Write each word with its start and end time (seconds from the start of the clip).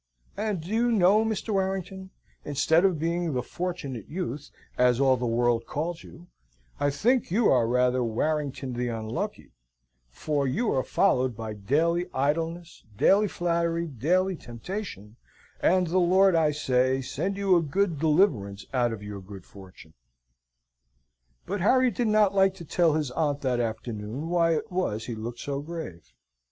And 0.35 0.61
do 0.61 0.69
you 0.71 0.91
know, 0.91 1.23
Mr. 1.23 1.49
Warrington, 1.53 2.09
instead 2.43 2.85
of 2.85 2.97
being 2.97 3.33
the 3.33 3.43
Fortunate 3.43 4.07
Youth, 4.09 4.49
as 4.75 4.99
all 4.99 5.15
the 5.15 5.27
world 5.27 5.67
calls 5.67 6.03
you, 6.03 6.25
I 6.79 6.89
think 6.89 7.29
you 7.29 7.51
are 7.51 7.67
rather 7.67 8.03
Warrington 8.03 8.73
the 8.73 8.87
Unlucky, 8.87 9.51
for 10.09 10.47
you 10.47 10.71
are 10.71 10.81
followed 10.83 11.35
by 11.37 11.53
daily 11.53 12.07
idleness, 12.15 12.83
daily 12.97 13.27
flattery, 13.27 13.85
daily 13.85 14.35
temptation, 14.35 15.17
and 15.61 15.85
the 15.85 15.99
Lord, 15.99 16.33
I 16.33 16.49
say, 16.49 17.03
send 17.03 17.37
you 17.37 17.55
a 17.55 17.61
good, 17.61 17.99
deliverance 17.99 18.65
out 18.73 18.91
of 18.91 19.03
your 19.03 19.21
good 19.21 19.45
fortune." 19.45 19.93
But 21.45 21.61
Harry 21.61 21.91
did 21.91 22.07
not 22.07 22.33
like 22.33 22.55
to 22.55 22.65
tell 22.65 22.93
his 22.95 23.11
aunt 23.11 23.41
that 23.41 23.59
afternoon 23.59 24.29
why 24.29 24.55
it 24.55 24.71
was 24.71 25.05
he 25.05 25.13
looked 25.13 25.41
so 25.41 25.61
grave. 25.61 26.11